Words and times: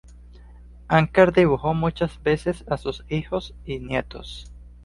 Anker 0.87 1.31
dibujó 1.31 1.75
muchas 1.75 2.23
veces 2.23 2.65
a 2.67 2.77
sus 2.77 3.05
hijos 3.07 3.53
y 3.65 3.77
nietos. 3.77 4.51